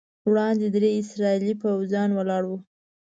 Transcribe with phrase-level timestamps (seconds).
[0.29, 2.57] وړاندې درې اسرائیلي پوځیان ولاړ وو.